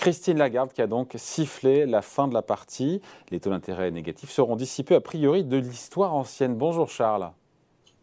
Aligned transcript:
Christine 0.00 0.38
Lagarde 0.38 0.72
qui 0.72 0.80
a 0.80 0.86
donc 0.86 1.12
sifflé 1.16 1.84
la 1.84 2.00
fin 2.00 2.26
de 2.26 2.32
la 2.32 2.40
partie. 2.40 3.02
Les 3.30 3.38
taux 3.38 3.50
d'intérêt 3.50 3.90
négatifs 3.90 4.30
seront 4.30 4.56
dissipés 4.56 4.94
a 4.94 5.00
priori 5.02 5.44
de 5.44 5.58
l'histoire 5.58 6.14
ancienne. 6.14 6.54
Bonjour 6.54 6.88
Charles. 6.88 7.30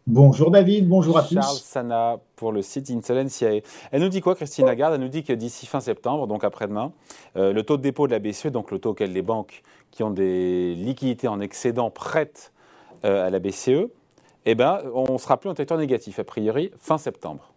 Bonjour 0.06 0.52
David, 0.52 0.88
bonjour 0.88 1.18
à 1.18 1.24
tous. 1.24 1.34
Charles 1.34 1.56
Sana 1.56 2.20
pour 2.36 2.52
le 2.52 2.62
site 2.62 2.88
Insolentiae. 2.88 3.62
Elle 3.90 4.00
nous 4.00 4.08
dit 4.08 4.20
quoi, 4.20 4.36
Christine 4.36 4.66
Lagarde? 4.66 4.94
Elle 4.94 5.00
nous 5.00 5.08
dit 5.08 5.24
que 5.24 5.32
d'ici 5.32 5.66
fin 5.66 5.80
septembre, 5.80 6.28
donc 6.28 6.44
après-demain, 6.44 6.92
euh, 7.36 7.52
le 7.52 7.64
taux 7.64 7.76
de 7.76 7.82
dépôt 7.82 8.06
de 8.06 8.12
la 8.12 8.20
BCE, 8.20 8.46
donc 8.46 8.70
le 8.70 8.78
taux 8.78 8.90
auquel 8.90 9.12
les 9.12 9.22
banques 9.22 9.62
qui 9.90 10.04
ont 10.04 10.12
des 10.12 10.76
liquidités 10.76 11.26
en 11.26 11.40
excédent 11.40 11.90
prêtent 11.90 12.52
euh, 13.04 13.26
à 13.26 13.30
la 13.30 13.40
BCE, 13.40 13.88
eh 14.46 14.54
ben, 14.54 14.82
on 14.94 15.18
sera 15.18 15.36
plus 15.36 15.50
en 15.50 15.54
territoire 15.54 15.80
négatif, 15.80 16.20
a 16.20 16.24
priori, 16.24 16.70
fin 16.78 16.96
septembre. 16.96 17.52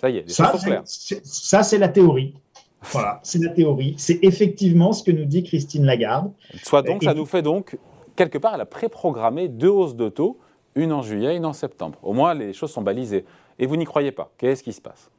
Ça 0.00 0.08
y 0.08 0.16
est, 0.16 0.22
les 0.22 0.32
ça, 0.32 0.50
choses 0.50 0.62
sont 0.62 1.20
Ça, 1.22 1.62
c'est 1.62 1.76
la 1.76 1.88
théorie. 1.88 2.34
Voilà, 2.82 3.20
c'est 3.22 3.38
la 3.38 3.50
théorie. 3.50 3.94
C'est 3.98 4.18
effectivement 4.22 4.92
ce 4.92 5.02
que 5.02 5.10
nous 5.10 5.24
dit 5.24 5.42
Christine 5.42 5.84
Lagarde. 5.84 6.32
Soit 6.62 6.82
donc, 6.82 7.02
ça 7.04 7.14
nous 7.14 7.26
fait 7.26 7.42
donc, 7.42 7.78
quelque 8.16 8.38
part, 8.38 8.54
elle 8.54 8.60
a 8.60 8.66
préprogrammé 8.66 9.48
deux 9.48 9.68
hausses 9.68 9.96
de 9.96 10.08
taux 10.08 10.38
une 10.74 10.92
en 10.92 11.02
juillet, 11.02 11.36
une 11.36 11.46
en 11.46 11.52
septembre. 11.52 11.98
Au 12.02 12.12
moins, 12.12 12.34
les 12.34 12.52
choses 12.52 12.70
sont 12.70 12.82
balisées. 12.82 13.24
Et 13.58 13.66
vous 13.66 13.76
n'y 13.76 13.84
croyez 13.84 14.12
pas. 14.12 14.32
Qu'est-ce 14.38 14.62
qui 14.62 14.72
se 14.72 14.80
passe? 14.80 15.10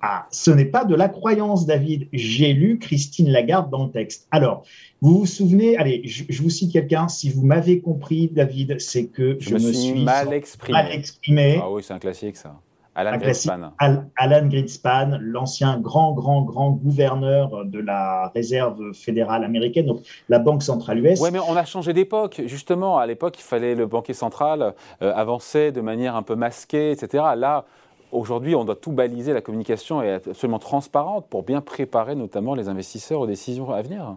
Ah, 0.00 0.26
ce 0.30 0.50
n'est 0.50 0.66
pas 0.66 0.84
de 0.84 0.94
la 0.94 1.08
croyance, 1.08 1.64
David. 1.64 2.08
J'ai 2.12 2.52
lu 2.52 2.78
Christine 2.78 3.30
Lagarde 3.30 3.70
dans 3.70 3.84
le 3.84 3.90
texte. 3.90 4.28
Alors, 4.30 4.64
vous 5.00 5.20
vous 5.20 5.26
souvenez, 5.26 5.78
allez, 5.78 6.02
je, 6.04 6.42
vous 6.42 6.50
cite 6.50 6.72
quelqu'un, 6.72 7.08
si 7.08 7.30
vous 7.30 7.46
m'avez 7.46 7.80
compris, 7.80 8.28
David, 8.28 8.80
c'est 8.80 9.06
que 9.06 9.38
je, 9.40 9.54
me, 9.54 9.58
suis 9.58 10.04
mal 10.04 10.34
exprimé. 10.34 10.78
mal 10.78 10.92
exprimé. 10.92 11.58
Ah 11.62 11.70
oui, 11.70 11.82
c'est 11.82 11.94
un 11.94 11.98
classique, 11.98 12.36
ça. 12.36 12.60
Alan 12.94 13.18
Greenspan. 13.18 13.72
Alan 13.78 14.46
Greenspan, 14.48 15.18
l'ancien 15.20 15.78
grand, 15.80 16.12
grand, 16.12 16.42
grand 16.42 16.70
gouverneur 16.70 17.64
de 17.64 17.80
la 17.80 18.30
réserve 18.34 18.92
fédérale 18.92 19.44
américaine, 19.44 19.86
donc 19.86 20.00
la 20.28 20.38
Banque 20.38 20.62
centrale 20.62 21.04
US. 21.04 21.20
Oui, 21.20 21.30
mais 21.32 21.40
on 21.40 21.56
a 21.56 21.64
changé 21.64 21.92
d'époque. 21.92 22.42
Justement, 22.46 22.98
à 22.98 23.06
l'époque, 23.06 23.36
il 23.38 23.42
fallait 23.42 23.74
le 23.74 23.86
banquier 23.86 24.14
central 24.14 24.74
euh, 25.02 25.12
avancer 25.14 25.72
de 25.72 25.80
manière 25.80 26.14
un 26.14 26.22
peu 26.22 26.36
masquée, 26.36 26.92
etc. 26.92 27.24
Là, 27.36 27.64
aujourd'hui, 28.12 28.54
on 28.54 28.64
doit 28.64 28.76
tout 28.76 28.92
baliser. 28.92 29.32
La 29.32 29.40
communication 29.40 30.02
est 30.02 30.28
absolument 30.28 30.58
transparente 30.58 31.26
pour 31.28 31.42
bien 31.42 31.60
préparer 31.60 32.14
notamment 32.14 32.54
les 32.54 32.68
investisseurs 32.68 33.20
aux 33.20 33.26
décisions 33.26 33.72
à 33.72 33.82
venir. 33.82 34.16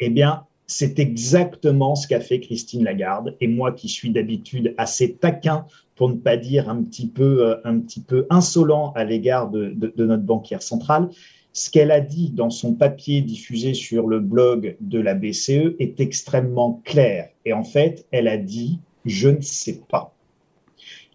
Eh 0.00 0.10
bien, 0.10 0.44
c'est 0.66 0.98
exactement 0.98 1.94
ce 1.94 2.08
qu'a 2.08 2.20
fait 2.20 2.40
Christine 2.40 2.84
Lagarde. 2.84 3.36
Et 3.40 3.46
moi 3.46 3.72
qui 3.72 3.88
suis 3.88 4.10
d'habitude 4.10 4.74
assez 4.78 5.14
taquin, 5.14 5.66
pour 5.96 6.08
ne 6.08 6.16
pas 6.16 6.36
dire 6.36 6.68
un 6.68 6.82
petit 6.82 7.06
peu, 7.06 7.46
euh, 7.46 7.56
un 7.64 7.78
petit 7.78 8.00
peu 8.00 8.26
insolent 8.30 8.92
à 8.96 9.04
l'égard 9.04 9.50
de, 9.50 9.76
notre 9.96 10.22
banquière 10.22 10.62
centrale, 10.62 11.08
ce 11.52 11.70
qu'elle 11.70 11.92
a 11.92 12.00
dit 12.00 12.30
dans 12.30 12.50
son 12.50 12.74
papier 12.74 13.20
diffusé 13.20 13.74
sur 13.74 14.08
le 14.08 14.18
blog 14.18 14.76
de 14.80 14.98
la 14.98 15.14
BCE 15.14 15.76
est 15.78 16.00
extrêmement 16.00 16.82
clair. 16.84 17.28
Et 17.44 17.52
en 17.52 17.62
fait, 17.62 18.06
elle 18.10 18.26
a 18.26 18.38
dit 18.38 18.80
je 19.04 19.28
ne 19.28 19.40
sais 19.40 19.80
pas. 19.88 20.14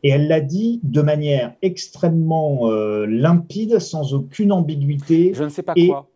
Et 0.02 0.10
elle 0.10 0.28
l'a 0.30 0.40
dit 0.40 0.80
de 0.84 1.02
manière 1.02 1.56
extrêmement 1.62 2.70
euh, 2.72 3.06
limpide, 3.06 3.80
sans 3.80 4.14
aucune 4.14 4.54
ambiguïté. 4.54 5.34
Je 5.34 5.44
ne 5.44 5.50
sais 5.50 5.64
pas 5.64 5.74
quoi. 5.74 6.08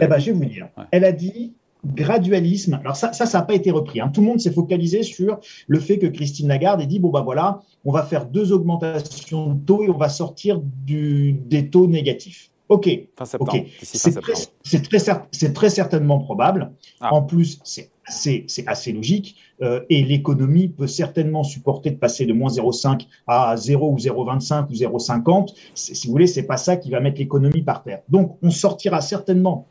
Eh 0.00 0.06
ben, 0.06 0.18
je 0.18 0.26
vais 0.26 0.32
vous 0.32 0.44
dire. 0.44 0.68
Elle 0.92 1.04
a 1.04 1.10
dit 1.10 1.54
gradualisme. 1.84 2.80
Alors 2.80 2.96
ça, 2.96 3.12
ça, 3.12 3.38
n'a 3.38 3.44
pas 3.44 3.54
été 3.54 3.70
repris. 3.70 4.00
Hein. 4.00 4.10
Tout 4.12 4.20
le 4.20 4.26
monde 4.26 4.40
s'est 4.40 4.52
focalisé 4.52 5.02
sur 5.02 5.38
le 5.66 5.80
fait 5.80 5.98
que 5.98 6.06
Christine 6.06 6.48
Lagarde 6.48 6.80
ait 6.80 6.86
dit 6.86 6.98
bon 6.98 7.10
bah 7.10 7.22
voilà, 7.22 7.60
on 7.84 7.92
va 7.92 8.02
faire 8.02 8.26
deux 8.26 8.52
augmentations 8.52 9.54
de 9.54 9.60
taux 9.64 9.82
et 9.82 9.90
on 9.90 9.96
va 9.96 10.08
sortir 10.08 10.60
du, 10.60 11.32
des 11.32 11.68
taux 11.68 11.86
négatifs. 11.86 12.50
Ok. 12.70 12.88
C'est 13.24 14.82
très, 14.82 15.52
très, 15.52 15.70
certainement 15.70 16.20
probable. 16.20 16.70
Ah. 17.00 17.12
En 17.12 17.22
plus, 17.22 17.58
c'est 17.64 17.90
assez, 18.06 18.46
assez 18.66 18.92
logique. 18.92 19.34
Euh, 19.60 19.80
et 19.90 20.04
l'économie 20.04 20.68
peut 20.68 20.86
certainement 20.86 21.42
supporter 21.42 21.90
de 21.90 21.96
passer 21.96 22.26
de 22.26 22.32
moins 22.32 22.48
0,5 22.48 23.08
à 23.26 23.56
0 23.56 23.90
ou 23.90 23.96
0,25 23.96 24.68
ou 24.68 24.72
0,50. 24.72 25.52
Si 25.74 26.06
vous 26.06 26.12
voulez, 26.12 26.28
c'est 26.28 26.44
pas 26.44 26.56
ça 26.56 26.76
qui 26.76 26.90
va 26.90 27.00
mettre 27.00 27.18
l'économie 27.18 27.62
par 27.62 27.82
terre. 27.82 28.02
Donc, 28.08 28.38
on 28.40 28.50
sortira 28.50 29.00
certainement 29.00 29.66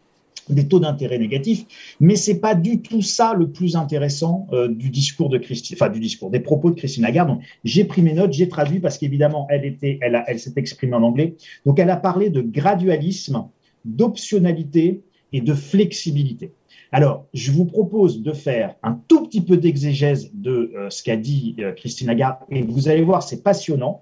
des 0.49 0.67
taux 0.67 0.79
d'intérêt 0.79 1.17
négatifs, 1.17 1.65
mais 1.99 2.15
c'est 2.15 2.39
pas 2.39 2.55
du 2.55 2.81
tout 2.81 3.01
ça 3.01 3.33
le 3.33 3.49
plus 3.49 3.75
intéressant 3.75 4.47
euh, 4.51 4.67
du 4.67 4.89
discours 4.89 5.29
de 5.29 5.37
Christine, 5.37 5.77
enfin 5.79 5.89
du 5.89 5.99
discours, 5.99 6.29
des 6.29 6.39
propos 6.39 6.69
de 6.71 6.75
Christine 6.75 7.03
Lagarde. 7.03 7.37
J'ai 7.63 7.85
pris 7.85 8.01
mes 8.01 8.13
notes, 8.13 8.33
j'ai 8.33 8.49
traduit 8.49 8.79
parce 8.79 8.97
qu'évidemment 8.97 9.47
elle 9.49 9.65
était, 9.65 9.99
elle, 10.01 10.23
elle 10.27 10.39
s'est 10.39 10.53
exprimée 10.55 10.95
en 10.95 11.03
anglais. 11.03 11.35
Donc 11.65 11.79
elle 11.79 11.89
a 11.89 11.97
parlé 11.97 12.29
de 12.29 12.41
gradualisme, 12.41 13.45
d'optionnalité 13.85 15.01
et 15.31 15.41
de 15.41 15.53
flexibilité. 15.53 16.51
Alors, 16.91 17.27
je 17.33 17.51
vous 17.51 17.65
propose 17.65 18.23
de 18.23 18.31
faire 18.31 18.75
un 18.81 18.99
tout 19.07 19.23
petit 19.27 19.41
peu 19.41 19.57
d'exégèse 19.57 20.31
de 20.33 20.71
euh, 20.75 20.89
ce 20.89 21.03
qu'a 21.03 21.17
dit 21.17 21.55
euh, 21.59 21.71
Christine 21.71 22.07
Lagarde, 22.07 22.37
et 22.49 22.63
vous 22.63 22.89
allez 22.89 23.03
voir, 23.03 23.21
c'est 23.21 23.43
passionnant. 23.43 24.01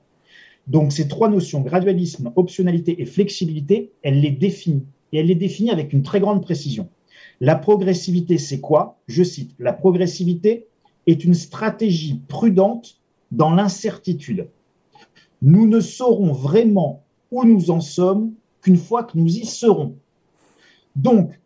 Donc, 0.68 0.94
ces 0.94 1.08
trois 1.08 1.30
notions, 1.30 1.62
gradualisme, 1.62 2.32
optionnalité 2.36 3.02
et 3.02 3.06
flexibilité, 3.06 3.92
elle 4.04 4.22
les 4.22 4.32
définit 4.32 4.86
et 5.12 5.20
elle 5.20 5.28
les 5.28 5.36
définit 5.36 5.72
avec 5.72 5.94
une 5.94 6.04
très 6.04 6.20
grande 6.20 6.42
précision. 6.42 6.90
La 7.40 7.56
progressivité, 7.56 8.38
c'est 8.38 8.60
quoi 8.60 8.98
Je 9.08 9.24
cite, 9.24 9.52
la 9.60 9.74
progressivité 9.74 10.68
est 11.06 11.24
une 11.24 11.34
stratégie 11.34 12.20
prudente 12.28 13.00
dans 13.32 13.52
l'incertitude. 13.52 14.48
Nous 15.42 15.68
ne 15.68 15.80
saurons 15.80 16.34
vraiment 16.34 17.04
où 17.32 17.44
nous 17.44 17.70
en 17.70 17.80
sommes 17.80 18.34
qu'une 18.62 18.78
fois 18.78 19.04
que 19.04 19.18
nous 19.18 19.38
y 19.38 19.46
serons. 19.46 19.96
Donc, 20.96 21.40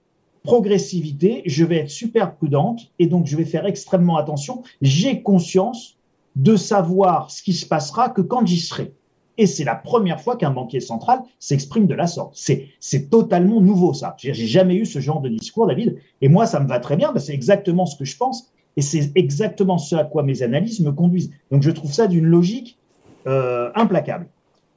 progressivité, 0.44 1.44
je 1.46 1.66
vais 1.66 1.78
être 1.78 1.90
super 1.90 2.36
prudente 2.36 2.92
et 3.00 3.08
donc 3.08 3.28
je 3.28 3.36
vais 3.36 3.46
faire 3.46 3.66
extrêmement 3.66 4.18
attention. 4.18 4.64
J'ai 4.82 5.22
conscience 5.22 5.98
de 6.36 6.56
savoir 6.56 7.30
ce 7.30 7.44
qui 7.44 7.54
se 7.54 7.66
passera 7.66 8.10
que 8.10 8.22
quand 8.22 8.46
j'y 8.46 8.60
serai. 8.60 8.94
Et 9.42 9.48
c'est 9.48 9.64
la 9.64 9.74
première 9.74 10.22
fois 10.22 10.38
qu'un 10.38 10.52
banquier 10.52 10.80
central 10.80 11.24
s'exprime 11.40 11.88
de 11.88 11.96
la 11.96 12.06
sorte. 12.06 12.36
C'est 12.36 13.10
totalement 13.10 13.60
nouveau, 13.60 13.92
ça. 13.92 14.16
J'ai 14.20 14.36
jamais 14.36 14.76
eu 14.76 14.86
ce 14.86 15.00
genre 15.00 15.20
de 15.20 15.30
discours, 15.30 15.66
David. 15.66 15.98
Et 16.22 16.30
moi, 16.30 16.46
ça 16.46 16.60
me 16.60 16.68
va 16.68 16.80
très 16.80 16.96
bien. 16.96 17.12
c'est 17.18 17.34
exactement 17.34 17.88
ce 17.88 17.98
que 17.98 18.06
je 18.06 18.16
pense. 18.16 18.52
Et 18.78 18.84
c'est 18.84 19.12
exactement 19.16 19.80
ce 19.80 19.96
à 19.96 20.04
quoi 20.04 20.22
mes 20.22 20.44
analyses 20.44 20.80
me 20.82 20.92
conduisent. 20.92 21.32
Donc, 21.50 21.64
je 21.64 21.72
trouve 21.72 21.92
ça 21.92 22.06
d'une 22.06 22.26
logique 22.26 22.78
euh, 23.26 23.72
implacable. 23.74 24.28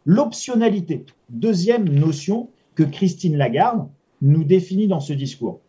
L'optionnalité, 0.06 1.04
deuxième 1.28 1.86
notion 1.86 2.48
que 2.74 2.84
Christine 2.84 3.36
Lagarde 3.36 3.86
nous 4.22 4.44
définit 4.44 4.88
dans 4.88 5.00
ce 5.00 5.12
discours. 5.12 5.60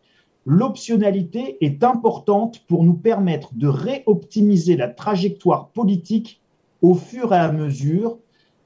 L'optionnalité 0.46 1.58
est 1.60 1.84
importante 1.84 2.64
pour 2.66 2.86
nous 2.86 2.96
permettre 2.96 3.50
de 3.56 3.68
réoptimiser 3.68 4.78
la 4.78 4.88
trajectoire 4.88 5.68
politique 5.72 6.40
au 6.82 6.96
fur 6.96 7.34
et 7.34 7.38
à 7.38 7.52
mesure 7.52 8.20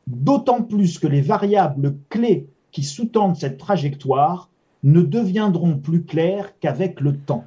d'autant 0.09 0.63
plus 0.63 0.99
que 0.99 1.07
les 1.07 1.21
variables 1.21 1.95
clés 2.09 2.47
qui 2.71 2.83
sous-tendent 2.83 3.37
cette 3.37 3.57
trajectoire 3.57 4.49
ne 4.83 5.01
deviendront 5.01 5.77
plus 5.77 6.03
claires 6.03 6.57
qu'avec 6.59 6.99
le 6.99 7.15
temps. 7.17 7.45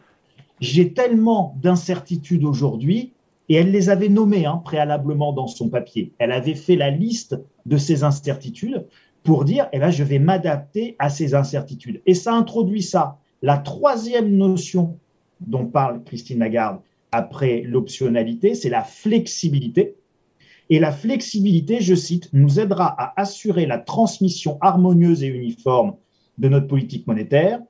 J'ai 0.61 0.93
tellement 0.93 1.57
d'incertitudes 1.61 2.45
aujourd'hui, 2.45 3.13
et 3.49 3.57
elle 3.57 3.73
les 3.73 3.91
avait 3.91 4.09
nommées 4.09 4.47
hein, 4.47 4.63
préalablement 4.65 5.33
dans 5.33 5.49
son 5.49 5.69
papier. 5.69 6.13
Elle 6.19 6.33
avait 6.33 6.55
fait 6.55 6.77
la 6.77 6.91
liste 6.91 7.37
de 7.67 7.77
ces 7.77 8.05
incertitudes 8.05 8.87
pour 9.25 9.45
dire, 9.45 9.69
eh 9.73 9.79
ben, 9.79 9.91
je 9.91 10.05
vais 10.05 10.19
m'adapter 10.19 10.97
à 10.99 11.11
ces 11.11 11.35
incertitudes. 11.35 12.01
Et 12.07 12.15
ça 12.15 12.33
introduit 12.33 12.83
ça. 12.83 13.19
La 13.41 13.59
troisième 13.59 14.37
notion 14.37 14.99
dont 15.41 15.67
parle 15.67 16.03
Christine 16.05 16.39
Lagarde 16.39 16.79
après 17.11 17.63
l'optionnalité, 17.63 18.55
c'est 18.55 18.71
la 18.71 18.83
flexibilité. 18.83 19.97
Et 20.71 20.79
la 20.79 20.93
flexibilité, 20.93 21.81
je 21.81 21.95
cite, 21.95 22.29
nous 22.33 22.61
aidera 22.61 22.87
à 22.87 23.21
assurer 23.21 23.67
la 23.67 23.79
transmission 23.79 24.59
harmonieuse 24.61 25.23
et 25.23 25.27
uniforme 25.27 25.95
de 26.39 26.49
notre 26.49 26.67
politique 26.67 27.07
monétaire. 27.07 27.61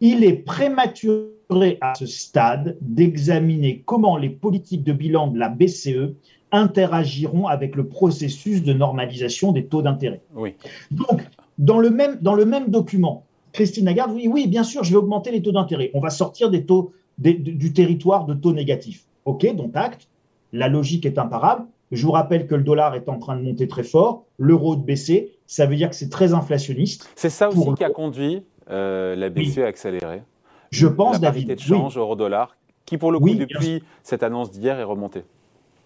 Il 0.00 0.24
est 0.24 0.34
prématuré 0.34 1.78
à 1.80 1.94
ce 1.94 2.06
stade 2.06 2.76
d'examiner 2.80 3.82
comment 3.84 4.16
les 4.16 4.30
politiques 4.30 4.84
de 4.84 4.92
bilan 4.92 5.28
de 5.28 5.38
la 5.38 5.48
BCE 5.48 6.14
interagiront 6.50 7.46
avec 7.46 7.76
le 7.76 7.86
processus 7.86 8.62
de 8.62 8.72
normalisation 8.72 9.52
des 9.52 9.66
taux 9.66 9.82
d'intérêt. 9.82 10.20
Oui. 10.34 10.54
Donc, 10.90 11.22
dans 11.58 11.78
le, 11.78 11.90
même, 11.90 12.18
dans 12.20 12.34
le 12.34 12.44
même 12.44 12.68
document, 12.68 13.24
Christine 13.52 13.86
Lagarde, 13.86 14.12
oui, 14.12 14.28
oui, 14.28 14.46
bien 14.46 14.64
sûr, 14.64 14.84
je 14.84 14.90
vais 14.90 14.96
augmenter 14.96 15.30
les 15.30 15.42
taux 15.42 15.52
d'intérêt. 15.52 15.90
On 15.94 16.00
va 16.00 16.10
sortir 16.10 16.50
des 16.50 16.64
taux, 16.64 16.92
du 17.18 17.72
territoire 17.72 18.26
de 18.26 18.34
taux 18.34 18.52
négatifs. 18.52 19.04
OK, 19.24 19.54
donc 19.54 19.72
acte. 19.74 20.08
La 20.52 20.68
logique 20.68 21.06
est 21.06 21.18
imparable. 21.18 21.66
Je 21.92 22.06
vous 22.06 22.12
rappelle 22.12 22.46
que 22.46 22.54
le 22.54 22.62
dollar 22.62 22.94
est 22.94 23.08
en 23.10 23.18
train 23.18 23.36
de 23.36 23.42
monter 23.42 23.68
très 23.68 23.82
fort, 23.82 24.24
l'euro 24.38 24.76
de 24.76 24.82
baisser. 24.82 25.36
Ça 25.46 25.66
veut 25.66 25.76
dire 25.76 25.90
que 25.90 25.94
c'est 25.94 26.08
très 26.08 26.32
inflationniste. 26.32 27.08
C'est 27.14 27.28
ça 27.30 27.50
aussi 27.50 27.74
qui 27.74 27.84
a 27.84 27.90
conduit 27.90 28.42
euh, 28.70 29.14
la 29.14 29.28
BCE 29.28 29.58
à 29.58 29.66
accélérer. 29.66 30.22
Je 30.70 30.86
pense, 30.86 31.14
la 31.14 31.30
David. 31.30 31.54
de 31.54 31.60
change 31.60 31.98
euro-dollar, 31.98 32.56
qui 32.86 32.96
pour 32.96 33.12
le 33.12 33.18
coup, 33.18 33.34
depuis 33.34 33.82
cette 34.02 34.22
annonce 34.22 34.50
d'hier, 34.50 34.80
est 34.80 34.84
remontée. 34.84 35.24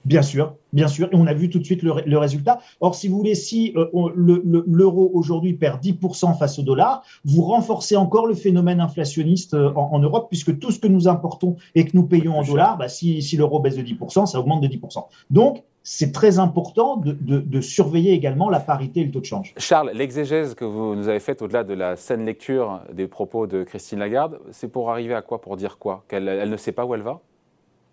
Bien 0.04 0.22
sûr, 0.22 0.54
bien 0.72 0.86
sûr. 0.86 1.08
Et 1.10 1.16
on 1.16 1.26
a 1.26 1.34
vu 1.34 1.50
tout 1.50 1.58
de 1.58 1.64
suite 1.64 1.82
le, 1.82 2.18
résultat. 2.18 2.60
Or, 2.80 2.94
si 2.94 3.08
vous 3.08 3.16
voulez, 3.16 3.34
si 3.34 3.72
euh, 3.74 3.88
l'euro 4.14 5.10
aujourd'hui 5.12 5.54
perd 5.54 5.82
10% 5.82 6.38
face 6.38 6.60
au 6.60 6.62
dollar, 6.62 7.02
vous 7.24 7.42
renforcez 7.42 7.96
encore 7.96 8.28
le 8.28 8.34
phénomène 8.34 8.80
inflationniste 8.80 9.54
euh, 9.54 9.72
en, 9.74 9.98
Europe, 9.98 10.28
puisque 10.28 10.56
tout 10.60 10.70
ce 10.70 10.78
que 10.78 10.86
nous 10.86 11.08
importons 11.08 11.56
et 11.74 11.84
que 11.84 11.96
nous 11.96 12.04
payons 12.04 12.38
en 12.38 12.44
dollars, 12.44 12.78
bah, 12.78 12.88
si, 12.88 13.20
l'euro 13.36 13.58
baisse 13.58 13.76
de 13.76 13.82
10%, 13.82 14.26
ça 14.26 14.38
augmente 14.38 14.62
de 14.62 14.68
10%. 14.68 15.06
Donc, 15.30 15.64
c'est 15.88 16.10
très 16.10 16.40
important 16.40 16.96
de, 16.96 17.60
surveiller 17.60 18.12
également 18.12 18.50
la 18.50 18.58
parité 18.58 19.00
et 19.00 19.04
le 19.04 19.12
taux 19.12 19.20
de 19.20 19.24
change. 19.24 19.54
Charles, 19.56 19.92
l'exégèse 19.94 20.54
que 20.54 20.64
vous 20.64 20.96
nous 20.96 21.08
avez 21.08 21.20
faite 21.20 21.42
au-delà 21.42 21.62
de 21.62 21.74
la 21.74 21.94
saine 21.94 22.26
lecture 22.26 22.80
des 22.92 23.06
propos 23.06 23.46
de 23.46 23.62
Christine 23.62 24.00
Lagarde, 24.00 24.40
c'est 24.50 24.66
pour 24.66 24.90
arriver 24.90 25.14
à 25.14 25.22
quoi 25.22 25.40
Pour 25.40 25.56
dire 25.56 25.78
quoi? 25.78 26.04
Qu'elle 26.08 26.50
ne 26.50 26.56
sait 26.56 26.72
pas 26.72 26.84
où 26.84 26.94
elle 26.96 27.02
va? 27.02 27.20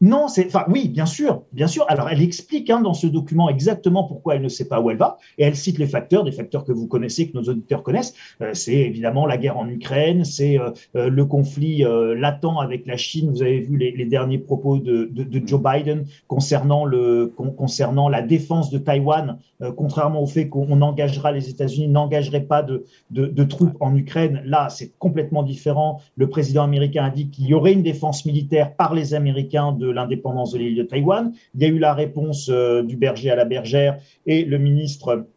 Non, 0.04 0.28
c'est, 0.28 0.48
enfin, 0.48 0.66
oui, 0.68 0.90
bien 0.90 1.06
sûr, 1.06 1.44
bien 1.54 1.68
sûr. 1.68 1.86
Alors, 1.88 2.10
elle 2.10 2.22
explique 2.22 2.70
hein, 2.70 2.82
dans 2.82 2.94
ce 2.94 3.08
document 3.08 3.48
exactement 3.48 4.04
pourquoi 4.04 4.36
elle 4.36 4.42
ne 4.42 4.50
sait 4.50 4.68
pas 4.68 4.82
où 4.82 4.90
elle 4.92 4.98
va, 4.98 5.18
et 5.38 5.44
elle 5.46 5.56
cite 5.56 5.80
les 5.80 5.88
facteurs, 5.88 6.26
des 6.26 6.34
facteurs 6.34 6.66
que 6.66 6.74
vous 6.74 6.88
connaissez, 6.88 7.30
que 7.30 7.38
nos 7.38 7.44
auditeurs 7.44 7.84
connaissent. 7.84 8.14
Euh, 8.42 8.50
c'est 8.54 8.74
évidemment 8.74 9.26
la 9.26 9.38
guerre 9.38 9.58
en 9.58 9.70
Ukraine, 9.70 10.26
c'est 10.26 10.60
euh, 10.60 10.72
euh, 10.98 11.08
le 11.08 11.24
conflit 11.24 11.86
latent 12.18 12.44
avec 12.62 12.86
la 12.86 12.98
Chine. 12.98 13.30
Vous 13.32 13.44
avez 13.44 13.62
vu 13.62 13.78
les, 13.78 14.06
derniers 14.06 14.40
propos 14.40 14.78
de, 14.78 15.10
Joe 15.46 15.62
Biden 15.62 16.04
concernant 16.28 16.84
le 16.84 17.34
concernant 17.56 18.10
la 18.10 18.22
défense 18.22 18.70
de 18.72 18.80
Taïwan, 18.80 19.38
contrairement 19.78 20.22
au 20.22 20.26
fait 20.26 20.50
qu'on 20.50 20.82
engagera 20.82 21.32
les 21.32 21.50
États-Unis 21.50 21.88
n'engagerait 21.88 22.44
pas 22.44 22.62
de, 22.62 22.86
de 23.12 23.44
troupes 23.46 23.78
en 23.80 23.96
Ukraine. 23.96 24.42
Là, 24.46 24.68
c'est 24.68 24.92
complètement 25.00 25.44
différent. 25.44 26.02
Le 26.18 26.28
président 26.28 26.64
américain 26.64 27.06
a 27.06 27.10
dit 27.10 27.30
qu'il 27.30 27.46
y 27.46 27.54
aurait 27.54 27.72
une 27.72 27.84
défense 27.84 28.26
militaire 28.26 28.76
par 28.76 28.94
les 28.94 29.14
Américains 29.14 29.72
de 29.72 29.93
l'indépendance 29.94 30.52
de 30.52 30.60
l'île 30.60 30.76
de 30.76 30.84
Taïwan. 30.84 31.34
Il 31.56 31.62
y 31.62 31.66
a 31.66 31.68
eu 31.68 31.80
la 31.80 31.94
réponse 31.94 32.50
euh, 32.50 32.84
du 32.84 32.98
berger 32.98 33.30
à 33.30 33.36
la 33.36 33.46
bergère 33.46 34.00
et 34.26 34.46
le 34.46 34.58
ministre 34.58 35.28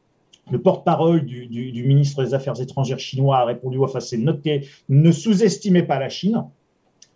le 0.50 0.62
porte-parole 0.62 1.24
du, 1.24 1.84
ministre 1.84 2.22
des 2.22 2.32
Affaires 2.32 2.60
étrangères 2.60 3.00
chinois 3.00 3.38
a 3.38 3.44
répondu 3.44 3.78
enfin, 3.80 3.98
c'est 3.98 4.16
noté, 4.16 4.68
ne 4.88 5.10
sous-estimez 5.10 5.82
pas 5.82 5.98
la 5.98 6.08
Chine 6.08 6.44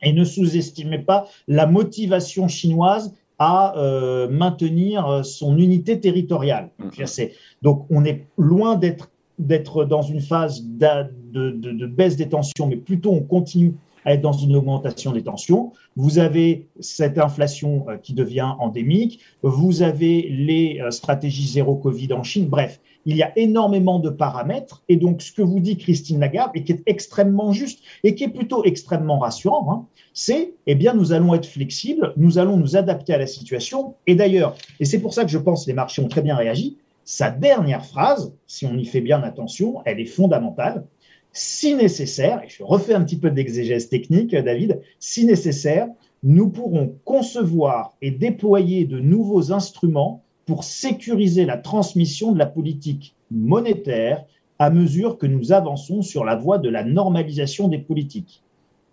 et 0.02 0.12
ne 0.12 0.24
sous-estimez 0.24 0.98
pas 0.98 1.28
la 1.46 1.66
motivation 1.66 2.48
chinoise 2.48 3.14
à 3.38 3.78
euh, 3.78 4.28
maintenir 4.28 5.24
son 5.24 5.56
unité 5.58 6.00
territoriale. 6.00 6.70
Mm-hmm. 6.80 7.30
Donc, 7.62 7.86
on 7.88 8.04
est 8.04 8.26
loin 8.36 8.76
d'être 8.76 9.84
dans 9.84 10.02
une 10.02 10.20
phase 10.20 10.64
de, 10.64 11.06
de, 11.32 11.86
baisse 11.86 12.16
des 12.16 12.28
tensions, 12.28 12.66
mais 12.66 12.76
plutôt 12.76 13.12
on 13.12 13.22
continue 13.22 13.74
être 14.06 14.20
dans 14.20 14.32
une 14.32 14.56
augmentation 14.56 15.12
des 15.12 15.22
tensions. 15.22 15.72
Vous 15.96 16.18
avez 16.18 16.68
cette 16.80 17.18
inflation 17.18 17.86
euh, 17.88 17.96
qui 17.96 18.14
devient 18.14 18.54
endémique. 18.58 19.20
Vous 19.42 19.82
avez 19.82 20.28
les 20.30 20.80
euh, 20.80 20.90
stratégies 20.90 21.46
zéro 21.48 21.76
Covid 21.76 22.12
en 22.12 22.22
Chine. 22.22 22.46
Bref, 22.46 22.80
il 23.06 23.16
y 23.16 23.22
a 23.22 23.36
énormément 23.38 23.98
de 23.98 24.10
paramètres. 24.10 24.82
Et 24.88 24.96
donc, 24.96 25.22
ce 25.22 25.32
que 25.32 25.42
vous 25.42 25.60
dit 25.60 25.76
Christine 25.76 26.20
Lagarde, 26.20 26.52
et 26.54 26.64
qui 26.64 26.72
est 26.72 26.82
extrêmement 26.86 27.52
juste 27.52 27.80
et 28.04 28.14
qui 28.14 28.24
est 28.24 28.28
plutôt 28.28 28.64
extrêmement 28.64 29.18
rassurant, 29.18 29.72
hein, 29.72 29.86
c'est, 30.12 30.54
eh 30.66 30.74
bien, 30.74 30.94
nous 30.94 31.12
allons 31.12 31.34
être 31.34 31.46
flexibles, 31.46 32.12
nous 32.16 32.38
allons 32.38 32.56
nous 32.56 32.76
adapter 32.76 33.14
à 33.14 33.18
la 33.18 33.26
situation. 33.26 33.94
Et 34.06 34.14
d'ailleurs, 34.14 34.54
et 34.80 34.84
c'est 34.84 35.00
pour 35.00 35.14
ça 35.14 35.24
que 35.24 35.30
je 35.30 35.38
pense 35.38 35.64
que 35.64 35.70
les 35.70 35.74
marchés 35.74 36.02
ont 36.02 36.08
très 36.08 36.22
bien 36.22 36.36
réagi, 36.36 36.76
sa 37.04 37.30
dernière 37.30 37.84
phrase, 37.84 38.32
si 38.46 38.66
on 38.66 38.76
y 38.76 38.84
fait 38.84 39.00
bien 39.00 39.22
attention, 39.22 39.82
elle 39.84 39.98
est 39.98 40.06
fondamentale 40.06 40.86
si 41.32 41.74
nécessaire, 41.74 42.42
et 42.42 42.48
je 42.48 42.62
refais 42.64 42.94
un 42.94 43.02
petit 43.04 43.18
peu 43.18 43.30
d'exégèse 43.30 43.88
technique, 43.88 44.34
David, 44.34 44.80
si 44.98 45.24
nécessaire, 45.24 45.86
nous 46.22 46.48
pourrons 46.48 46.94
concevoir 47.04 47.94
et 48.02 48.10
déployer 48.10 48.84
de 48.84 48.98
nouveaux 48.98 49.52
instruments 49.52 50.22
pour 50.46 50.64
sécuriser 50.64 51.44
la 51.46 51.56
transmission 51.56 52.32
de 52.32 52.38
la 52.38 52.46
politique 52.46 53.14
monétaire 53.30 54.24
à 54.58 54.68
mesure 54.70 55.16
que 55.16 55.26
nous 55.26 55.52
avançons 55.52 56.02
sur 56.02 56.24
la 56.24 56.36
voie 56.36 56.58
de 56.58 56.68
la 56.68 56.84
normalisation 56.84 57.68
des 57.68 57.78
politiques, 57.78 58.42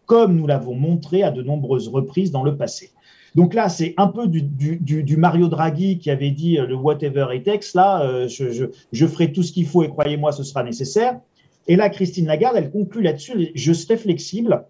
comme 0.05 0.35
nous 0.35 0.47
l'avons 0.47 0.75
montré 0.75 1.23
à 1.23 1.31
de 1.31 1.41
nombreuses 1.41 1.89
reprises 1.89 2.31
dans 2.31 2.43
le 2.43 2.55
passé. 2.55 2.91
Donc 3.35 3.53
là, 3.53 3.67
c'est 3.67 3.93
un 3.97 4.07
peu 4.07 4.27
du, 4.27 5.17
Mario 5.17 5.47
Draghi 5.49 5.99
qui 5.99 6.09
avait 6.09 6.31
dit 6.31 6.57
euh, 6.57 6.65
le 6.65 6.75
whatever 6.75 7.27
it 7.33 7.43
takes. 7.43 7.73
Là, 7.75 8.01
euh, 8.03 8.27
je 8.29 9.05
ferai 9.05 9.33
tout 9.33 9.43
ce 9.43 9.51
qu'il 9.51 9.65
faut 9.65 9.83
et 9.83 9.89
croyez-moi, 9.89 10.31
ce 10.31 10.43
sera 10.43 10.63
nécessaire. 10.63 11.19
Et 11.67 11.75
là, 11.75 11.89
Christine 11.89 12.27
Lagarde, 12.27 12.55
elle 12.57 12.71
conclut 12.71 13.01
là-dessus, 13.01 13.51
je 13.53 13.73
serai 13.73 13.97
flexible, 13.97 14.65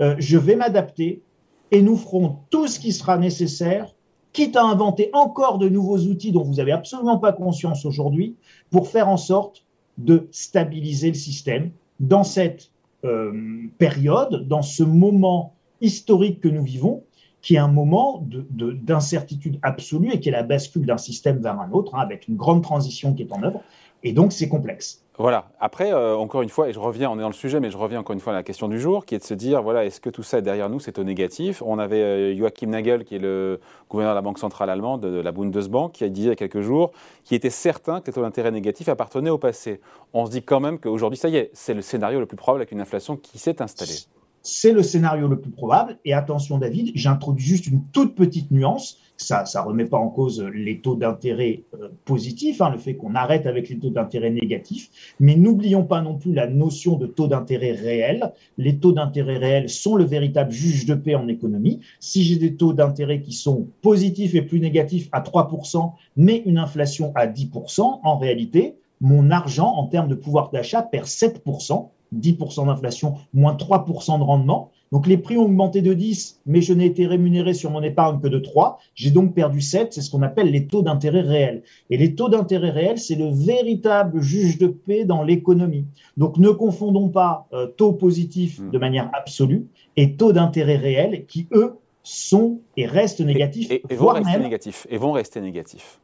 euh, 0.00 0.16
je 0.18 0.36
vais 0.36 0.56
m'adapter 0.56 1.22
et 1.70 1.80
nous 1.80 1.96
ferons 1.96 2.38
tout 2.50 2.66
ce 2.66 2.78
qui 2.78 2.92
sera 2.92 3.18
nécessaire, 3.18 3.94
quitte 4.32 4.56
à 4.56 4.64
inventer 4.64 5.10
encore 5.12 5.58
de 5.58 5.68
nouveaux 5.68 5.98
outils 5.98 6.32
dont 6.32 6.42
vous 6.42 6.54
n'avez 6.54 6.72
absolument 6.72 7.18
pas 7.18 7.32
conscience 7.32 7.84
aujourd'hui, 7.84 8.36
pour 8.70 8.88
faire 8.88 9.08
en 9.08 9.16
sorte 9.16 9.64
de 9.96 10.28
stabiliser 10.32 11.08
le 11.08 11.14
système 11.14 11.70
dans 12.00 12.24
cette 12.24 12.70
euh, 13.04 13.68
période, 13.78 14.48
dans 14.48 14.62
ce 14.62 14.82
moment 14.82 15.54
historique 15.80 16.40
que 16.40 16.48
nous 16.48 16.64
vivons, 16.64 17.04
qui 17.42 17.56
est 17.56 17.58
un 17.58 17.68
moment 17.68 18.26
d'incertitude 18.50 19.58
absolue 19.62 20.10
et 20.12 20.18
qui 20.18 20.30
est 20.30 20.32
la 20.32 20.42
bascule 20.42 20.86
d'un 20.86 20.96
système 20.96 21.38
vers 21.38 21.60
un 21.60 21.70
autre, 21.72 21.94
hein, 21.94 22.00
avec 22.00 22.26
une 22.26 22.36
grande 22.36 22.62
transition 22.62 23.12
qui 23.12 23.22
est 23.22 23.32
en 23.32 23.42
œuvre. 23.42 23.60
Et 24.02 24.12
donc, 24.12 24.32
c'est 24.32 24.48
complexe. 24.48 25.03
Voilà. 25.16 25.46
Après, 25.60 25.92
euh, 25.92 26.16
encore 26.16 26.42
une 26.42 26.48
fois, 26.48 26.68
et 26.68 26.72
je 26.72 26.80
reviens, 26.80 27.08
on 27.08 27.16
est 27.16 27.22
dans 27.22 27.28
le 27.28 27.34
sujet, 27.34 27.60
mais 27.60 27.70
je 27.70 27.76
reviens 27.76 28.00
encore 28.00 28.14
une 28.14 28.20
fois 28.20 28.32
à 28.32 28.36
la 28.36 28.42
question 28.42 28.66
du 28.66 28.80
jour, 28.80 29.06
qui 29.06 29.14
est 29.14 29.18
de 29.18 29.24
se 29.24 29.34
dire, 29.34 29.62
voilà, 29.62 29.84
est-ce 29.84 30.00
que 30.00 30.10
tout 30.10 30.24
ça 30.24 30.38
est 30.38 30.42
derrière 30.42 30.68
nous, 30.68 30.80
c'est 30.80 30.98
au 30.98 31.04
négatif? 31.04 31.62
On 31.64 31.78
avait 31.78 32.02
euh, 32.02 32.36
Joachim 32.36 32.66
Nagel, 32.66 33.04
qui 33.04 33.14
est 33.14 33.20
le 33.20 33.60
gouverneur 33.88 34.14
de 34.14 34.18
la 34.18 34.22
Banque 34.22 34.40
centrale 34.40 34.70
allemande, 34.70 35.02
de, 35.02 35.20
la 35.20 35.30
Bundesbank, 35.30 35.92
qui 35.92 36.02
a 36.02 36.08
dit 36.08 36.22
il 36.22 36.26
y 36.26 36.30
a 36.30 36.34
quelques 36.34 36.62
jours, 36.62 36.90
qui 37.22 37.36
était 37.36 37.50
certain 37.50 38.00
que 38.00 38.08
les 38.08 38.12
taux 38.12 38.22
d'intérêt 38.22 38.50
négatifs 38.50 38.88
appartenaient 38.88 39.30
au 39.30 39.38
passé. 39.38 39.80
On 40.14 40.26
se 40.26 40.32
dit 40.32 40.42
quand 40.42 40.58
même 40.58 40.80
qu'aujourd'hui, 40.80 41.16
ça 41.16 41.28
y 41.28 41.36
est, 41.36 41.50
c'est 41.52 41.74
le 41.74 41.82
scénario 41.82 42.18
le 42.18 42.26
plus 42.26 42.36
probable 42.36 42.62
avec 42.62 42.72
une 42.72 42.80
inflation 42.80 43.16
qui 43.16 43.38
s'est 43.38 43.62
installée. 43.62 44.08
C'est 44.44 44.72
le 44.72 44.84
scénario 44.84 45.26
le 45.26 45.40
plus 45.40 45.50
probable. 45.50 45.98
Et 46.04 46.12
attention, 46.12 46.58
David, 46.58 46.92
j'introduis 46.94 47.44
juste 47.44 47.66
une 47.66 47.82
toute 47.92 48.14
petite 48.14 48.52
nuance 48.52 49.00
ça 49.16 49.44
ne 49.54 49.60
remet 49.60 49.84
pas 49.84 49.98
en 49.98 50.08
cause 50.08 50.42
les 50.42 50.80
taux 50.80 50.96
d'intérêt 50.96 51.62
euh, 51.74 51.88
positifs, 52.04 52.60
hein, 52.60 52.70
le 52.70 52.78
fait 52.78 52.94
qu'on 52.94 53.14
arrête 53.14 53.46
avec 53.46 53.68
les 53.68 53.78
taux 53.78 53.90
d'intérêt 53.90 54.30
négatifs, 54.30 55.14
mais 55.20 55.36
n'oublions 55.36 55.84
pas 55.84 56.00
non 56.00 56.16
plus 56.16 56.32
la 56.32 56.46
notion 56.46 56.96
de 56.96 57.06
taux 57.06 57.28
d'intérêt 57.28 57.72
réel. 57.72 58.32
Les 58.58 58.78
taux 58.78 58.92
d'intérêt 58.92 59.38
réels 59.38 59.68
sont 59.68 59.96
le 59.96 60.04
véritable 60.04 60.50
juge 60.50 60.86
de 60.86 60.94
paix 60.94 61.14
en 61.14 61.28
économie. 61.28 61.80
Si 62.00 62.24
j'ai 62.24 62.36
des 62.36 62.56
taux 62.56 62.72
d'intérêt 62.72 63.20
qui 63.20 63.32
sont 63.32 63.68
positifs 63.82 64.34
et 64.34 64.42
plus 64.42 64.60
négatifs 64.60 65.08
à 65.12 65.20
3%, 65.20 65.92
mais 66.16 66.42
une 66.44 66.58
inflation 66.58 67.12
à 67.14 67.26
10%, 67.26 68.00
en 68.02 68.18
réalité, 68.18 68.76
mon 69.00 69.30
argent 69.30 69.68
en 69.68 69.86
termes 69.86 70.08
de 70.08 70.14
pouvoir 70.14 70.50
d'achat 70.50 70.82
perd 70.82 71.06
7%. 71.06 71.88
10% 72.14 72.66
d'inflation, 72.66 73.14
moins 73.32 73.54
3% 73.54 74.18
de 74.18 74.24
rendement. 74.24 74.70
Donc 74.92 75.06
les 75.06 75.18
prix 75.18 75.36
ont 75.36 75.44
augmenté 75.44 75.82
de 75.82 75.92
10, 75.92 76.40
mais 76.46 76.60
je 76.60 76.72
n'ai 76.72 76.86
été 76.86 77.06
rémunéré 77.06 77.52
sur 77.52 77.70
mon 77.70 77.82
épargne 77.82 78.20
que 78.20 78.28
de 78.28 78.38
3. 78.38 78.78
J'ai 78.94 79.10
donc 79.10 79.34
perdu 79.34 79.60
7. 79.60 79.92
C'est 79.92 80.02
ce 80.02 80.10
qu'on 80.10 80.22
appelle 80.22 80.50
les 80.50 80.66
taux 80.66 80.82
d'intérêt 80.82 81.22
réels. 81.22 81.62
Et 81.90 81.96
les 81.96 82.14
taux 82.14 82.28
d'intérêt 82.28 82.70
réels, 82.70 82.98
c'est 82.98 83.16
le 83.16 83.28
véritable 83.28 84.20
juge 84.20 84.58
de 84.58 84.68
paix 84.68 85.04
dans 85.04 85.22
l'économie. 85.24 85.86
Donc 86.16 86.38
ne 86.38 86.50
confondons 86.50 87.08
pas 87.08 87.48
euh, 87.52 87.66
taux 87.66 87.92
positifs 87.92 88.60
de 88.70 88.78
manière 88.78 89.10
absolue 89.14 89.66
et 89.96 90.14
taux 90.14 90.32
d'intérêt 90.32 90.76
réels 90.76 91.26
qui, 91.26 91.48
eux, 91.52 91.76
sont 92.04 92.60
et 92.76 92.86
restent 92.86 93.20
négatifs. 93.20 93.70
Et, 93.70 93.82
vont 93.96 94.08
rester 94.08 94.38
négatifs. 94.38 94.86
Et 94.90 94.98
vont 94.98 95.12
rester 95.12 95.40
négatifs. 95.40 96.00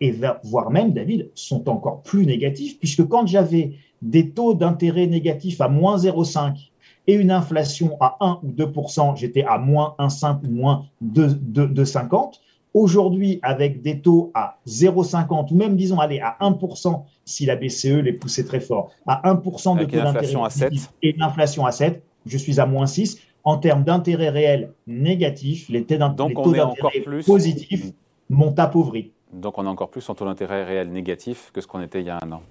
Et 0.00 0.14
voire 0.42 0.70
même, 0.70 0.92
David, 0.92 1.30
sont 1.34 1.68
encore 1.68 2.02
plus 2.02 2.26
négatifs, 2.26 2.78
puisque 2.78 3.06
quand 3.06 3.26
j'avais 3.26 3.72
des 4.02 4.30
taux 4.30 4.54
d'intérêt 4.54 5.06
négatifs 5.06 5.60
à 5.60 5.68
moins 5.68 5.96
0,5 5.96 6.70
et 7.06 7.14
une 7.14 7.30
inflation 7.30 7.96
à 8.00 8.16
1 8.20 8.40
ou 8.42 8.52
2 8.52 8.72
j'étais 9.16 9.44
à 9.44 9.58
moins 9.58 9.94
1,5 9.98 10.46
ou 10.46 10.50
moins 10.50 10.84
2,50. 11.04 12.34
Aujourd'hui, 12.74 13.38
avec 13.42 13.82
des 13.82 14.00
taux 14.00 14.30
à 14.34 14.58
0,50 14.66 15.52
ou 15.52 15.56
même, 15.56 15.76
disons, 15.76 15.98
aller 15.98 16.20
à 16.20 16.36
1% 16.40 17.02
si 17.24 17.44
la 17.44 17.56
BCE 17.56 18.02
les 18.02 18.14
poussait 18.14 18.44
très 18.44 18.60
fort, 18.60 18.90
à 19.06 19.34
1% 19.34 19.78
de 19.78 19.84
taux 19.84 19.96
d'intérêt 19.96 20.70
et 21.02 21.10
une 21.10 21.22
inflation 21.22 21.66
à 21.66 21.72
7, 21.72 22.02
je 22.24 22.38
suis 22.38 22.60
à 22.60 22.66
moins 22.66 22.86
6. 22.86 23.18
En 23.44 23.58
termes 23.58 23.82
d'intérêt 23.82 24.30
réel 24.30 24.72
négatif, 24.86 25.68
les 25.68 25.84
taux 25.84 25.96
d'intérêt 25.96 27.02
positifs 27.26 27.92
m'ont 28.30 28.54
appauvri. 28.56 29.10
Donc 29.32 29.58
on 29.58 29.64
est 29.64 29.68
encore 29.68 29.90
plus 29.90 30.08
en 30.08 30.14
taux 30.14 30.24
d'intérêt 30.24 30.64
réel 30.64 30.90
négatif 30.90 31.50
que 31.52 31.60
ce 31.60 31.66
qu'on 31.66 31.80
était 31.80 32.00
il 32.00 32.06
y 32.06 32.10
a 32.10 32.18
un 32.22 32.32
an. 32.32 32.42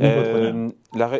Euh, 0.00 0.70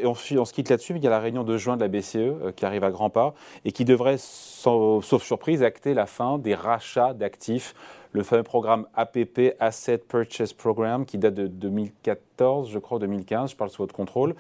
on, 0.05 0.15
se 0.15 0.53
quitte 0.53 0.69
là-dessus, 0.69 0.93
mais 0.93 1.01
il 1.01 1.05
y 1.05 1.07
a 1.07 1.11
la 1.11 1.21
réunion 1.21 1.45
de 1.45 1.57
juin 1.57 1.77
de 1.77 1.83
la 1.83 1.89
BCE 1.89 2.17
euh, 2.17 2.53
qui 2.55 2.65
arrive 2.65 2.85
à 2.85 2.91
grands 2.91 3.11
pas 3.11 3.35
et 3.65 3.73
qui 3.73 3.85
devrait, 3.85 4.17
sauf 4.19 5.23
surprise, 5.23 5.63
acter 5.63 5.95
la 5.95 6.07
fin 6.07 6.39
des 6.39 6.55
rachats 6.55 7.15
d'actifs. 7.15 7.75
Le 8.13 8.23
fameux 8.23 8.43
programme 8.43 8.87
APP, 8.95 9.55
Asset 9.59 9.99
Purchase 9.99 10.53
Program, 10.53 11.07
qui 11.07 11.17
date 11.17 11.35
de 11.35 11.47
2014, 11.47 12.71
je 12.71 12.79
crois, 12.79 12.99
2015, 12.99 13.53
je 13.53 13.57
parle 13.57 13.71
sous 13.71 13.83
votre 13.83 13.95
contrôle. 13.95 14.35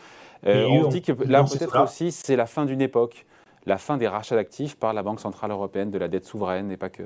Euh, 0.46 0.66
on, 0.66 0.88
dit 0.88 1.00
que 1.00 1.12
là, 1.24 1.42
peut-être 1.44 1.82
aussi, 1.82 2.12
c'est 2.12 2.36
la 2.36 2.46
fin 2.46 2.66
d'une 2.66 2.82
époque, 2.82 3.24
la 3.64 3.78
fin 3.78 3.96
des 3.96 4.08
rachats 4.08 4.36
d'actifs 4.36 4.76
par 4.76 4.92
la 4.92 5.02
Banque 5.02 5.20
Centrale 5.20 5.52
Européenne, 5.52 5.90
de 5.90 5.98
la 5.98 6.08
dette 6.08 6.26
souveraine 6.26 6.70
et 6.70 6.76
pas 6.76 6.90
que. 6.90 7.04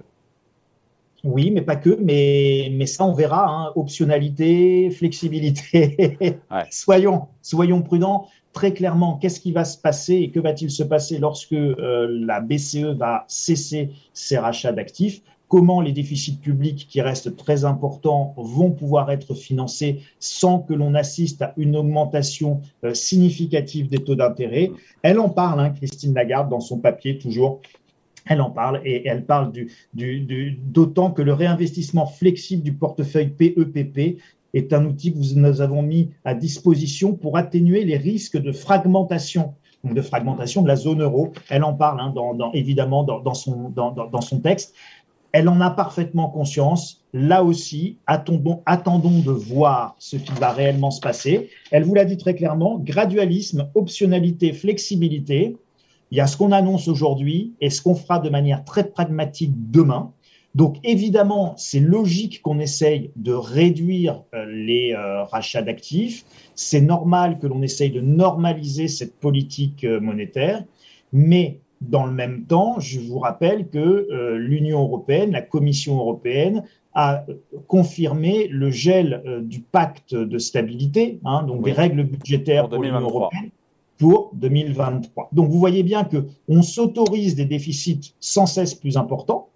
Oui, 1.25 1.51
mais 1.51 1.63
pas 1.63 1.77
que. 1.77 1.99
Mais, 2.01 2.71
mais 2.73 2.87
ça, 2.87 3.05
on 3.05 3.13
verra. 3.13 3.47
Hein. 3.49 3.73
Optionnalité, 3.75 4.91
flexibilité. 4.91 6.39
soyons, 6.71 7.27
soyons 7.43 7.83
prudents. 7.83 8.29
Très 8.53 8.73
clairement, 8.73 9.19
qu'est-ce 9.19 9.41
qui 9.41 9.53
va 9.53 9.65
se 9.67 9.77
passer 9.77 10.15
et 10.15 10.31
que 10.31 10.41
va-t-il 10.41 10.71
se 10.71 10.83
passer 10.83 11.19
lorsque 11.19 11.53
euh, 11.53 12.07
la 12.25 12.41
BCE 12.41 12.97
va 12.97 13.25
cesser 13.29 13.91
ses 14.15 14.39
rachats 14.39 14.73
d'actifs? 14.73 15.21
Comment 15.49 15.81
les 15.81 15.93
déficits 15.93 16.39
publics 16.39 16.89
qui 16.89 17.01
restent 17.01 17.37
très 17.37 17.65
importants 17.65 18.35
vont 18.37 18.71
pouvoir 18.71 19.11
être 19.13 19.35
financés 19.35 20.01
sans 20.19 20.59
que 20.59 20.75
l'on 20.75 20.95
assiste 20.95 21.43
à 21.43 21.53
une 21.57 21.77
augmentation 21.77 22.63
euh, 22.83 22.95
significative 22.95 23.89
des 23.89 23.99
taux 23.99 24.17
d'intérêt? 24.17 24.73
Elle 25.03 25.21
en 25.21 25.29
parle, 25.29 25.61
hein, 25.61 25.71
Christine 25.71 26.15
Lagarde, 26.15 26.49
dans 26.49 26.61
son 26.61 26.79
papier 26.79 27.19
toujours. 27.19 27.61
Elle 28.26 28.40
en 28.40 28.50
parle 28.50 28.80
et 28.85 29.06
elle 29.06 29.25
parle 29.25 29.52
d'autant 29.95 31.11
que 31.11 31.23
le 31.23 31.33
réinvestissement 31.33 32.06
flexible 32.06 32.62
du 32.62 32.73
portefeuille 32.73 33.28
PEPP 33.28 33.99
e 33.99 34.16
est 34.54 34.73
un 34.73 34.85
outil 34.87 35.12
que 35.12 35.18
nous 35.18 35.61
avons 35.61 35.83
mis 35.83 36.11
à 36.25 36.35
disposition 36.35 37.14
pour 37.14 37.37
atténuer 37.37 37.85
les 37.85 37.97
risques 37.97 38.38
de 38.38 38.52
fragmentation 38.52 39.54
de 39.85 40.02
fragmentation 40.02 40.62
de 40.62 40.68
la 40.68 40.76
zone 40.76 41.02
euro. 41.02 41.33
Elle 41.49 41.64
en 41.64 41.75
parle 41.75 42.00
hein, 42.00 42.12
évidemment 42.54 43.04
dans, 43.04 43.35
son, 43.35 43.71
dans, 43.71 44.21
son 44.21 44.40
texte. 44.40 44.75
Elle 45.33 45.49
en 45.49 45.61
a 45.61 45.71
parfaitement 45.71 46.30
conscience. 46.30 47.04
Là 47.12 47.45
aussi, 47.45 47.99
attendons, 48.06 48.62
attendons 48.66 49.21
de 49.21 49.30
voir 49.30 49.95
ce 49.99 50.16
qui 50.16 50.33
va 50.40 50.52
réellement 50.52 50.90
se 50.90 51.00
passer. 51.00 51.50
Elle 51.71 51.85
vous 51.85 51.95
l'a 51.95 52.04
dit 52.04 52.16
très 52.16 52.35
clairement, 52.35 52.78
gradualisme, 52.78 53.68
optionnalité, 53.75 54.52
flexibilité. 54.52 55.56
Il 56.11 56.19
y 56.19 56.21
a 56.21 56.27
ce 56.27 56.37
qu'on 56.37 56.53
annonce 56.53 56.89
aujourd'hui 56.89 57.55
et 57.61 57.71
ce 57.71 57.83
qu'on 57.83 57.95
fera 57.95 58.19
de 58.19 58.31
manière 58.31 58.65
très 58.65 58.85
pragmatique 58.85 59.53
demain. 59.71 60.13
Donc 60.55 60.77
évidemment, 60.85 61.55
c'est 61.59 61.81
logique 61.81 62.41
qu'on 62.41 62.61
essaye 62.61 63.11
de 63.17 63.33
réduire 63.33 64.23
euh, 64.35 64.47
les 64.47 64.95
euh, 64.95 65.25
rachats 65.25 65.63
d'actifs. 65.63 66.25
C'est 66.55 66.81
normal 66.81 67.39
que 67.39 67.47
l'on 67.47 67.61
essaye 67.61 67.91
de 67.91 68.01
normaliser 68.01 68.89
cette 68.89 69.19
politique 69.21 69.85
euh, 69.85 70.01
monétaire. 70.01 70.65
Mais 71.13 71.61
dans 71.83 72.07
le 72.07 72.13
même 72.13 72.47
temps, 72.47 72.81
je 72.81 73.01
vous 73.01 73.19
rappelle 73.19 73.69
que 73.69 73.79
euh, 73.79 74.39
l'Union 74.39 74.81
européenne, 74.83 75.33
la 75.33 75.43
Commission 75.43 75.99
européenne, 75.99 76.65
a 76.95 77.27
confirmé 77.67 78.49
le 78.49 78.71
gel 78.71 79.23
du 79.43 79.61
pacte 79.61 80.15
de 80.15 80.39
stabilité, 80.39 81.21
hein, 81.27 81.43
donc 81.43 81.63
des 81.63 81.73
règles 81.73 82.05
budgétaires 82.05 82.71
pour, 82.71 82.83
l'Union 82.83 83.01
européenne 83.01 83.51
pour 83.99 84.31
2023. 84.35 85.31
Donc 85.33 85.50
vous 85.50 85.59
voyez 85.59 85.83
bien 85.83 86.05
que 86.05 86.26
on 86.49 86.62
s'autorise 86.62 87.35
des 87.35 87.45
déficits 87.45 88.15
sans 88.21 88.47
cesse 88.47 88.75
plus 88.75 88.97
importants. 88.97 89.49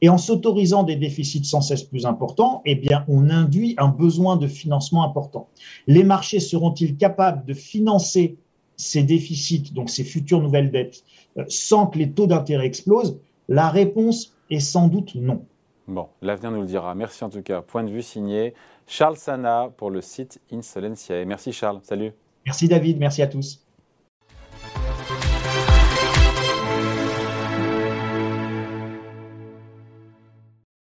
Et 0.00 0.08
en 0.08 0.18
s'autorisant 0.18 0.84
des 0.84 0.96
déficits 0.96 1.44
sans 1.44 1.60
cesse 1.60 1.82
plus 1.82 2.06
importants, 2.06 2.62
eh 2.64 2.76
bien, 2.76 3.04
on 3.08 3.30
induit 3.30 3.74
un 3.78 3.88
besoin 3.88 4.36
de 4.36 4.46
financement 4.46 5.02
important. 5.02 5.48
Les 5.88 6.04
marchés 6.04 6.38
seront-ils 6.38 6.96
capables 6.96 7.44
de 7.44 7.54
financer 7.54 8.36
ces 8.76 9.02
déficits, 9.02 9.72
donc 9.72 9.90
ces 9.90 10.04
futures 10.04 10.40
nouvelles 10.40 10.70
dettes, 10.70 11.02
euh, 11.36 11.44
sans 11.48 11.88
que 11.88 11.98
les 11.98 12.12
taux 12.12 12.28
d'intérêt 12.28 12.66
explosent? 12.66 13.18
La 13.48 13.70
réponse 13.70 14.34
est 14.50 14.60
sans 14.60 14.86
doute 14.86 15.14
non. 15.16 15.44
Bon, 15.88 16.06
l'avenir 16.22 16.52
nous 16.52 16.60
le 16.60 16.66
dira. 16.66 16.94
Merci 16.94 17.24
en 17.24 17.30
tout 17.30 17.42
cas. 17.42 17.62
Point 17.62 17.82
de 17.82 17.90
vue 17.90 18.02
signé 18.02 18.54
Charles 18.86 19.16
Sana 19.16 19.70
pour 19.76 19.90
le 19.90 20.00
site 20.00 20.40
Insolentiae. 20.52 21.24
Merci 21.24 21.52
Charles. 21.52 21.80
Salut. 21.82 22.12
Merci 22.44 22.68
David. 22.68 22.98
Merci 22.98 23.22
à 23.22 23.26
tous. 23.26 23.67